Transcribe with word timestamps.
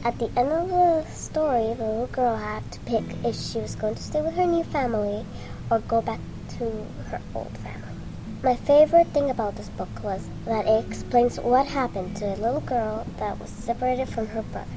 At 0.05 0.19
the 0.19 0.31
end 0.37 0.51
of 0.51 0.69
the 0.69 1.05
story, 1.07 1.75
the 1.75 1.85
little 1.85 2.09
girl 2.09 2.37
had 2.37 2.71
to 2.73 2.81
pick 2.81 3.05
if 3.25 3.37
she 3.37 3.59
was 3.59 3.77
going 3.77 3.95
to 3.95 4.03
stay 4.03 4.23
with 4.23 4.35
her 4.35 4.47
new 4.47 4.65
family 4.65 5.25
or 5.71 5.79
go 5.79 6.03
back 6.03 6.21
to 6.59 6.65
her 7.11 7.21
old 7.33 7.57
family. 7.59 7.98
My 8.41 8.55
favorite 8.55 9.09
thing 9.09 9.31
about 9.31 9.57
this 9.57 9.69
book 9.71 9.89
was 10.05 10.29
that 10.45 10.65
it 10.65 10.87
explains 10.87 11.41
what 11.41 11.67
happened 11.67 12.17
to 12.19 12.25
a 12.27 12.37
little 12.37 12.61
girl 12.61 13.05
that 13.19 13.41
was 13.41 13.51
separated 13.51 14.09
from 14.09 14.29
her 14.29 14.43
brother. 14.43 14.71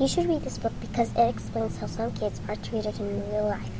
You 0.00 0.08
should 0.08 0.26
read 0.26 0.40
this 0.40 0.56
book 0.56 0.72
because 0.80 1.10
it 1.14 1.28
explains 1.28 1.76
how 1.76 1.86
some 1.86 2.12
kids 2.12 2.40
are 2.48 2.56
treated 2.56 2.98
in 2.98 3.30
real 3.30 3.44
life. 3.44 3.70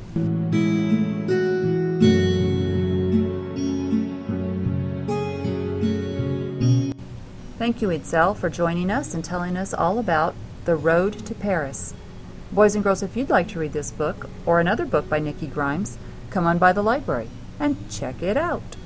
Thank 7.57 7.81
you, 7.81 7.89
Itzel, 7.89 8.37
for 8.37 8.51
joining 8.51 8.91
us 8.91 9.15
and 9.15 9.25
telling 9.25 9.57
us 9.57 9.73
all 9.73 9.99
about 9.99 10.35
The 10.67 10.77
Road 10.77 11.25
to 11.25 11.35
Paris. 11.35 11.95
Boys 12.53 12.75
and 12.75 12.85
girls, 12.85 13.03
if 13.03 13.17
you'd 13.17 13.31
like 13.31 13.49
to 13.49 13.59
read 13.59 13.73
this 13.73 13.91
book 13.91 14.29
or 14.45 14.61
another 14.61 14.85
book 14.85 15.09
by 15.09 15.19
Nikki 15.19 15.47
Grimes, 15.47 15.97
come 16.29 16.47
on 16.47 16.59
by 16.59 16.75
the 16.75 16.83
library 16.83 17.31
and 17.59 17.91
check 17.91 18.23
it 18.23 18.37
out. 18.37 18.77